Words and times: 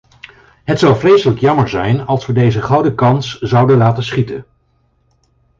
Het 0.63 0.79
zou 0.79 0.95
vreselijk 0.99 1.39
jammer 1.39 1.69
zijn 1.69 2.05
als 2.05 2.25
we 2.25 2.33
deze 2.33 2.61
gouden 2.61 2.95
kans 2.95 3.39
zouden 3.39 3.77
laten 3.77 4.03
schieten. 4.03 4.45